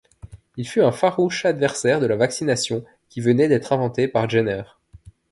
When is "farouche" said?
0.91-1.45